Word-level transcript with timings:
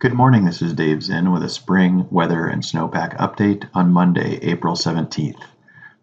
Good 0.00 0.14
morning, 0.14 0.46
this 0.46 0.62
is 0.62 0.72
Dave 0.72 1.02
Zinn 1.02 1.30
with 1.30 1.42
a 1.42 1.48
spring 1.50 2.06
weather 2.10 2.46
and 2.46 2.62
snowpack 2.62 3.18
update 3.18 3.68
on 3.74 3.92
Monday, 3.92 4.38
April 4.40 4.74
17th. 4.74 5.42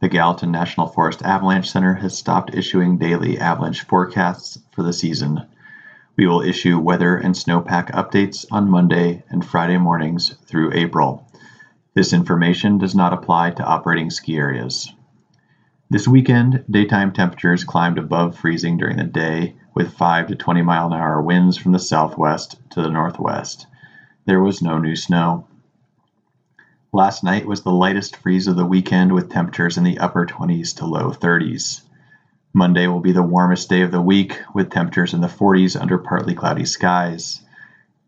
The 0.02 0.08
Gallatin 0.08 0.52
National 0.52 0.86
Forest 0.86 1.24
Avalanche 1.24 1.72
Center 1.72 1.96
has 1.96 2.16
stopped 2.16 2.54
issuing 2.54 3.00
daily 3.00 3.40
avalanche 3.40 3.88
forecasts 3.88 4.60
for 4.72 4.84
the 4.84 4.94
season. 4.94 5.48
We 6.16 6.28
will 6.28 6.44
issue 6.44 6.78
weather 6.78 7.18
and 7.18 7.34
snowpack 7.34 7.90
updates 7.90 8.46
on 8.52 8.70
Monday 8.70 9.24
and 9.32 9.44
Friday 9.44 9.80
mornings 9.80 10.36
through 10.46 10.74
April. 10.76 11.28
This 11.96 12.14
information 12.14 12.78
does 12.78 12.94
not 12.94 13.14
apply 13.14 13.50
to 13.50 13.66
operating 13.66 14.12
ski 14.12 14.38
areas. 14.38 14.94
This 15.90 16.08
weekend, 16.08 16.66
daytime 16.70 17.14
temperatures 17.14 17.64
climbed 17.64 17.98
above 17.98 18.38
freezing 18.38 18.78
during 18.78 18.98
the 18.98 19.06
day 19.06 19.56
with 19.74 19.94
5 19.94 20.28
to 20.28 20.36
20 20.36 20.62
mile 20.62 20.86
an 20.86 20.94
hour 20.94 21.20
winds 21.20 21.58
from 21.58 21.72
the 21.72 21.80
southwest 21.80 22.58
to 22.70 22.84
the 22.84 22.92
northwest. 22.92 23.66
There 24.28 24.42
was 24.42 24.62
no 24.62 24.78
new 24.78 24.98
snow. 24.98 25.48
Last 26.92 27.24
night 27.24 27.46
was 27.46 27.62
the 27.62 27.72
lightest 27.72 28.18
freeze 28.18 28.48
of 28.48 28.58
the 28.58 28.66
weekend 28.66 29.14
with 29.14 29.30
temperatures 29.30 29.78
in 29.78 29.86
the 29.86 30.00
upper 30.00 30.26
20s 30.26 30.76
to 30.76 30.86
low 30.86 31.12
30s. 31.12 31.84
Monday 32.52 32.88
will 32.88 33.00
be 33.00 33.14
the 33.14 33.24
warmest 33.24 33.70
day 33.70 33.84
of 33.84 33.92
the 33.92 34.02
week 34.02 34.38
with 34.54 34.70
temperatures 34.70 35.14
in 35.14 35.22
the 35.22 35.28
40s 35.28 35.80
under 35.80 35.98
partly 35.98 36.36
cloudy 36.36 36.66
skies. 36.66 37.42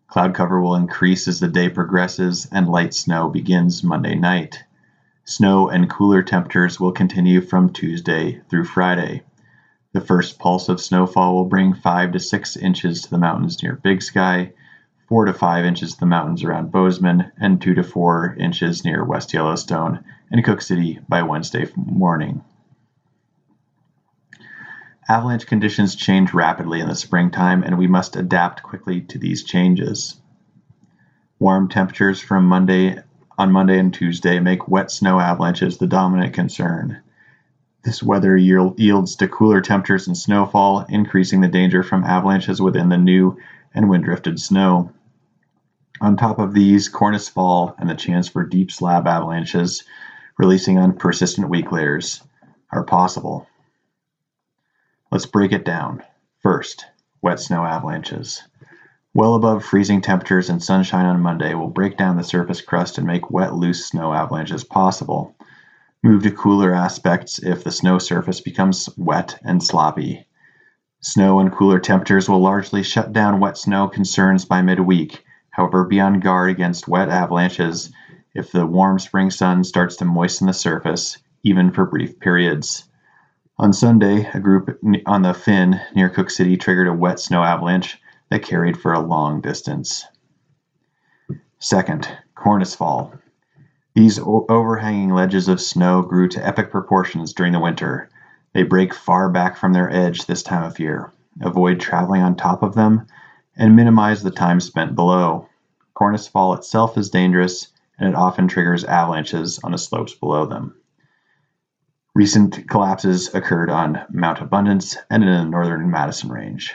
Cloud 0.07 0.33
cover 0.33 0.59
will 0.59 0.75
increase 0.75 1.25
as 1.29 1.39
the 1.39 1.47
day 1.47 1.69
progresses 1.69 2.49
and 2.51 2.67
light 2.67 2.93
snow 2.93 3.29
begins 3.29 3.81
Monday 3.81 4.15
night. 4.15 4.61
Snow 5.23 5.69
and 5.69 5.89
cooler 5.89 6.21
temperatures 6.21 6.81
will 6.81 6.91
continue 6.91 7.39
from 7.39 7.71
Tuesday 7.71 8.41
through 8.49 8.65
Friday. 8.65 9.23
The 9.93 10.01
first 10.01 10.37
pulse 10.37 10.67
of 10.67 10.81
snowfall 10.81 11.33
will 11.33 11.45
bring 11.45 11.73
5 11.75 12.11
to 12.11 12.19
6 12.19 12.57
inches 12.57 13.03
to 13.03 13.09
the 13.09 13.17
mountains 13.17 13.63
near 13.63 13.79
Big 13.81 14.01
Sky, 14.01 14.51
4 15.09 15.25
to 15.25 15.33
5 15.33 15.65
inches 15.65 15.93
to 15.93 15.99
the 16.01 16.05
mountains 16.05 16.43
around 16.43 16.71
Bozeman, 16.71 17.31
and 17.41 17.59
2 17.59 17.73
to 17.73 17.83
4 17.83 18.35
inches 18.39 18.85
near 18.85 19.03
West 19.03 19.33
Yellowstone 19.33 20.05
and 20.29 20.45
Cooke 20.45 20.61
City 20.61 20.99
by 21.09 21.23
Wednesday 21.23 21.67
morning. 21.75 22.43
Avalanche 25.09 25.47
conditions 25.47 25.95
change 25.95 26.31
rapidly 26.31 26.79
in 26.79 26.87
the 26.87 26.93
springtime, 26.93 27.63
and 27.63 27.79
we 27.79 27.87
must 27.87 28.15
adapt 28.15 28.61
quickly 28.61 29.01
to 29.01 29.17
these 29.17 29.43
changes. 29.43 30.15
Warm 31.39 31.69
temperatures 31.69 32.19
from 32.21 32.45
Monday 32.45 32.99
on 33.35 33.51
Monday 33.51 33.79
and 33.79 33.91
Tuesday 33.91 34.39
make 34.39 34.67
wet 34.67 34.91
snow 34.91 35.19
avalanches 35.19 35.79
the 35.79 35.87
dominant 35.87 36.35
concern. 36.35 36.99
This 37.83 38.03
weather 38.03 38.37
yields 38.37 39.15
to 39.15 39.27
cooler 39.27 39.61
temperatures 39.61 40.05
and 40.05 40.15
snowfall, 40.15 40.85
increasing 40.87 41.41
the 41.41 41.47
danger 41.47 41.81
from 41.81 42.03
avalanches 42.03 42.61
within 42.61 42.89
the 42.89 42.97
new 42.99 43.39
and 43.73 43.89
wind 43.89 44.03
drifted 44.03 44.39
snow. 44.39 44.91
On 46.01 46.15
top 46.15 46.39
of 46.39 46.53
these, 46.53 46.89
cornice 46.89 47.29
fall 47.29 47.75
and 47.77 47.89
the 47.89 47.95
chance 47.95 48.27
for 48.27 48.45
deep 48.45 48.71
slab 48.71 49.07
avalanches 49.07 49.83
releasing 50.37 50.77
on 50.77 50.93
persistent 50.93 51.49
weak 51.49 51.71
layers 51.71 52.23
are 52.71 52.83
possible. 52.83 53.47
Let's 55.11 55.25
break 55.25 55.51
it 55.51 55.65
down. 55.65 56.03
First, 56.41 56.85
wet 57.21 57.39
snow 57.39 57.65
avalanches. 57.65 58.43
Well 59.13 59.35
above 59.35 59.65
freezing 59.65 60.01
temperatures 60.01 60.49
and 60.49 60.63
sunshine 60.63 61.05
on 61.05 61.21
Monday 61.21 61.53
will 61.53 61.67
break 61.67 61.97
down 61.97 62.15
the 62.15 62.23
surface 62.23 62.61
crust 62.61 62.97
and 62.97 63.07
make 63.07 63.31
wet, 63.31 63.55
loose 63.55 63.85
snow 63.85 64.13
avalanches 64.13 64.63
possible 64.63 65.35
move 66.01 66.23
to 66.23 66.31
cooler 66.31 66.73
aspects 66.73 67.39
if 67.39 67.63
the 67.63 67.71
snow 67.71 67.97
surface 67.99 68.39
becomes 68.39 68.89
wet 68.97 69.37
and 69.43 69.61
sloppy. 69.61 70.25
Snow 71.01 71.39
and 71.39 71.51
cooler 71.51 71.79
temperatures 71.79 72.29
will 72.29 72.39
largely 72.39 72.83
shut 72.83 73.11
down 73.11 73.39
wet 73.39 73.57
snow 73.57 73.87
concerns 73.87 74.45
by 74.45 74.61
midweek. 74.61 75.23
However, 75.59 75.83
be 75.83 75.99
on 75.99 76.21
guard 76.21 76.51
against 76.51 76.87
wet 76.87 77.09
avalanches 77.09 77.91
if 78.33 78.49
the 78.49 78.65
warm 78.65 78.97
spring 78.97 79.29
sun 79.29 79.65
starts 79.65 79.97
to 79.97 80.05
moisten 80.05 80.47
the 80.47 80.53
surface, 80.53 81.17
even 81.43 81.73
for 81.73 81.85
brief 81.85 82.17
periods. 82.17 82.85
On 83.57 83.73
Sunday, 83.73 84.25
a 84.33 84.39
group 84.39 84.79
on 85.05 85.21
the 85.21 85.33
Fin 85.33 85.81
near 85.93 86.07
Cooke 86.07 86.29
City 86.29 86.55
triggered 86.55 86.87
a 86.87 86.93
wet 86.93 87.19
snow 87.19 87.43
avalanche 87.43 88.01
that 88.29 88.41
carried 88.41 88.79
for 88.79 88.93
a 88.93 89.01
long 89.01 89.41
distance. 89.41 90.05
Second, 91.59 92.07
cornice 92.35 92.73
fall. 92.73 93.13
These 93.95 94.17
overhanging 94.17 95.09
ledges 95.09 95.49
of 95.49 95.59
snow 95.59 96.03
grew 96.03 96.29
to 96.29 96.47
epic 96.47 96.71
proportions 96.71 97.33
during 97.33 97.51
the 97.51 97.59
winter. 97.59 98.09
They 98.53 98.63
break 98.63 98.93
far 98.93 99.29
back 99.29 99.57
from 99.57 99.73
their 99.73 99.93
edge 99.93 100.25
this 100.25 100.41
time 100.41 100.63
of 100.63 100.79
year. 100.79 101.11
Avoid 101.41 101.81
traveling 101.81 102.21
on 102.21 102.37
top 102.37 102.63
of 102.63 102.75
them 102.75 103.07
and 103.57 103.75
minimize 103.75 104.23
the 104.23 104.31
time 104.31 104.61
spent 104.61 104.95
below. 104.95 105.48
Cornice 105.99 106.29
fall 106.29 106.53
itself 106.53 106.97
is 106.97 107.09
dangerous 107.09 107.67
and 107.97 108.07
it 108.07 108.15
often 108.15 108.47
triggers 108.47 108.85
avalanches 108.85 109.59
on 109.65 109.73
the 109.73 109.77
slopes 109.77 110.13
below 110.13 110.45
them. 110.45 110.73
Recent 112.15 112.69
collapses 112.69 113.35
occurred 113.35 113.69
on 113.69 114.05
Mount 114.09 114.39
Abundance 114.39 114.95
and 115.09 115.23
in 115.23 115.29
the 115.29 115.43
northern 115.43 115.91
Madison 115.91 116.29
Range. 116.29 116.73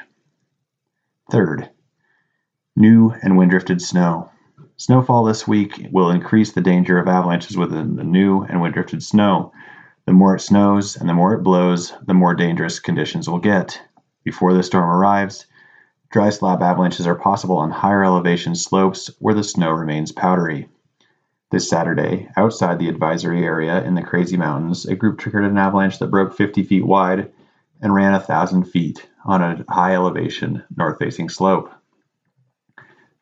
Third, 1.30 1.70
new 2.76 3.14
and 3.22 3.38
wind 3.38 3.50
drifted 3.50 3.80
snow. 3.80 4.30
Snowfall 4.76 5.24
this 5.24 5.48
week 5.48 5.88
will 5.90 6.10
increase 6.10 6.52
the 6.52 6.60
danger 6.60 6.98
of 6.98 7.08
avalanches 7.08 7.56
within 7.56 7.96
the 7.96 8.04
new 8.04 8.42
and 8.42 8.60
wind 8.60 8.74
drifted 8.74 9.02
snow. 9.02 9.52
The 10.04 10.12
more 10.12 10.36
it 10.36 10.40
snows 10.40 10.96
and 10.96 11.08
the 11.08 11.14
more 11.14 11.32
it 11.32 11.42
blows, 11.42 11.94
the 12.04 12.12
more 12.12 12.34
dangerous 12.34 12.78
conditions 12.78 13.26
will 13.26 13.38
get. 13.38 13.80
Before 14.22 14.52
the 14.52 14.62
storm 14.62 14.90
arrives, 14.90 15.46
dry 16.14 16.30
slab 16.30 16.62
avalanches 16.62 17.08
are 17.08 17.16
possible 17.16 17.56
on 17.56 17.72
higher 17.72 18.04
elevation 18.04 18.54
slopes 18.54 19.10
where 19.18 19.34
the 19.34 19.42
snow 19.42 19.72
remains 19.72 20.12
powdery. 20.12 20.68
This 21.50 21.68
Saturday, 21.68 22.28
outside 22.36 22.78
the 22.78 22.88
advisory 22.88 23.44
area 23.44 23.82
in 23.82 23.96
the 23.96 24.02
Crazy 24.02 24.36
Mountains, 24.36 24.86
a 24.86 24.94
group 24.94 25.18
triggered 25.18 25.44
an 25.44 25.58
avalanche 25.58 25.98
that 25.98 26.12
broke 26.12 26.36
50 26.36 26.62
feet 26.62 26.86
wide 26.86 27.32
and 27.82 27.92
ran 27.92 28.12
1,000 28.12 28.62
feet 28.62 29.04
on 29.24 29.42
a 29.42 29.64
high 29.68 29.94
elevation 29.94 30.62
north 30.76 31.00
facing 31.00 31.28
slope. 31.28 31.72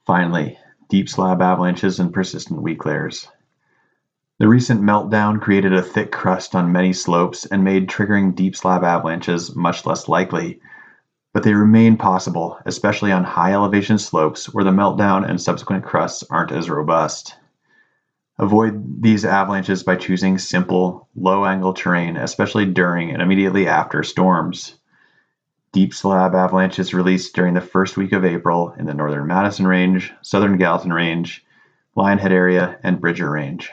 Finally, 0.04 0.58
deep 0.90 1.08
slab 1.08 1.40
avalanches, 1.40 1.98
and 1.98 2.12
persistent 2.12 2.60
weak 2.60 2.84
layers. 2.84 3.26
The 4.38 4.48
recent 4.48 4.82
meltdown 4.82 5.40
created 5.40 5.72
a 5.72 5.80
thick 5.80 6.12
crust 6.12 6.54
on 6.54 6.72
many 6.72 6.92
slopes 6.92 7.46
and 7.46 7.64
made 7.64 7.88
triggering 7.88 8.34
deep 8.34 8.54
slab 8.54 8.84
avalanches 8.84 9.56
much 9.56 9.86
less 9.86 10.08
likely, 10.08 10.60
but 11.32 11.42
they 11.42 11.54
remain 11.54 11.96
possible, 11.96 12.58
especially 12.66 13.10
on 13.10 13.24
high 13.24 13.52
elevation 13.52 13.98
slopes 13.98 14.52
where 14.52 14.64
the 14.64 14.70
meltdown 14.70 15.28
and 15.28 15.40
subsequent 15.40 15.84
crusts 15.84 16.22
aren't 16.30 16.52
as 16.52 16.68
robust. 16.68 17.36
Avoid 18.38 19.02
these 19.02 19.24
avalanches 19.24 19.82
by 19.82 19.96
choosing 19.96 20.38
simple, 20.38 21.08
low 21.14 21.44
angle 21.44 21.74
terrain, 21.74 22.16
especially 22.16 22.66
during 22.66 23.10
and 23.10 23.22
immediately 23.22 23.66
after 23.66 24.02
storms. 24.02 24.74
Deep 25.72 25.94
slab 25.94 26.34
avalanches 26.34 26.92
released 26.92 27.34
during 27.34 27.54
the 27.54 27.60
first 27.60 27.96
week 27.96 28.12
of 28.12 28.24
April 28.26 28.74
in 28.78 28.84
the 28.84 28.94
northern 28.94 29.26
Madison 29.26 29.66
Range, 29.66 30.12
southern 30.20 30.58
Gallatin 30.58 30.92
Range, 30.92 31.44
Lionhead 31.96 32.30
area, 32.30 32.78
and 32.82 33.00
Bridger 33.00 33.30
Range. 33.30 33.70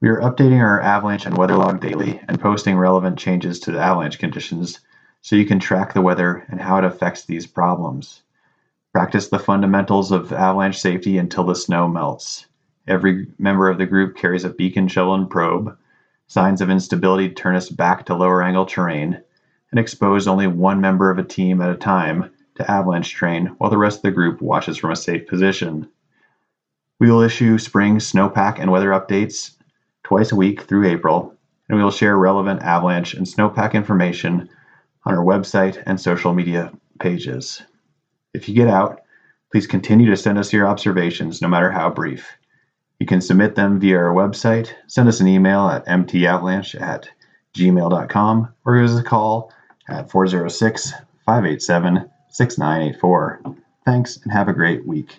We 0.00 0.08
are 0.08 0.20
updating 0.20 0.60
our 0.60 0.80
avalanche 0.80 1.26
and 1.26 1.36
weather 1.36 1.56
log 1.56 1.80
daily 1.80 2.20
and 2.26 2.40
posting 2.40 2.76
relevant 2.76 3.18
changes 3.18 3.60
to 3.60 3.72
the 3.72 3.80
avalanche 3.80 4.18
conditions 4.18 4.80
so 5.22 5.36
you 5.36 5.46
can 5.46 5.60
track 5.60 5.94
the 5.94 6.02
weather 6.02 6.44
and 6.48 6.60
how 6.60 6.76
it 6.76 6.84
affects 6.84 7.24
these 7.24 7.46
problems. 7.46 8.22
Practice 8.92 9.28
the 9.28 9.38
fundamentals 9.38 10.10
of 10.10 10.32
avalanche 10.32 10.78
safety 10.78 11.16
until 11.16 11.44
the 11.44 11.54
snow 11.54 11.88
melts. 11.88 12.46
Every 12.88 13.28
member 13.38 13.70
of 13.70 13.78
the 13.78 13.86
group 13.86 14.16
carries 14.16 14.44
a 14.44 14.50
beacon, 14.50 14.88
shovel, 14.88 15.14
and 15.14 15.30
probe. 15.30 15.78
Signs 16.26 16.60
of 16.60 16.70
instability 16.70 17.28
turn 17.30 17.54
us 17.54 17.70
back 17.70 18.04
to 18.06 18.14
lower 18.14 18.42
angle 18.42 18.66
terrain 18.66 19.22
and 19.70 19.78
expose 19.78 20.26
only 20.26 20.48
one 20.48 20.80
member 20.80 21.08
of 21.08 21.18
a 21.18 21.24
team 21.24 21.60
at 21.62 21.70
a 21.70 21.76
time 21.76 22.30
to 22.56 22.70
avalanche 22.70 23.14
terrain 23.14 23.46
while 23.58 23.70
the 23.70 23.78
rest 23.78 23.98
of 23.98 24.02
the 24.02 24.10
group 24.10 24.42
watches 24.42 24.76
from 24.76 24.90
a 24.90 24.96
safe 24.96 25.26
position. 25.28 25.88
We 26.98 27.10
will 27.10 27.22
issue 27.22 27.58
spring 27.58 27.98
snowpack 27.98 28.58
and 28.58 28.72
weather 28.72 28.90
updates 28.90 29.52
twice 30.02 30.32
a 30.32 30.36
week 30.36 30.62
through 30.62 30.88
April, 30.88 31.34
and 31.68 31.78
we 31.78 31.84
will 31.84 31.92
share 31.92 32.16
relevant 32.18 32.62
avalanche 32.62 33.14
and 33.14 33.24
snowpack 33.24 33.72
information 33.72 34.48
on 35.04 35.14
our 35.14 35.24
website 35.24 35.82
and 35.86 36.00
social 36.00 36.32
media 36.32 36.72
pages. 37.00 37.62
If 38.34 38.48
you 38.48 38.54
get 38.54 38.68
out, 38.68 39.02
please 39.50 39.66
continue 39.66 40.10
to 40.10 40.16
send 40.16 40.38
us 40.38 40.52
your 40.52 40.66
observations, 40.66 41.42
no 41.42 41.48
matter 41.48 41.70
how 41.70 41.90
brief. 41.90 42.26
You 42.98 43.06
can 43.06 43.20
submit 43.20 43.54
them 43.56 43.80
via 43.80 43.98
our 43.98 44.14
website, 44.14 44.72
send 44.86 45.08
us 45.08 45.20
an 45.20 45.26
email 45.26 45.68
at 45.68 45.86
mtavalanche 45.86 46.80
at 46.80 47.08
gmail.com, 47.54 48.54
or 48.64 48.80
give 48.80 48.90
us 48.90 48.98
a 48.98 49.02
call 49.02 49.52
at 49.88 50.10
406 50.10 50.92
587 51.26 52.10
6984. 52.28 53.42
Thanks 53.84 54.18
and 54.22 54.32
have 54.32 54.48
a 54.48 54.52
great 54.52 54.86
week. 54.86 55.18